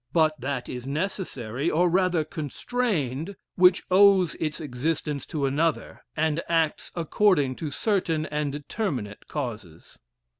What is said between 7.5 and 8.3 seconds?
to certain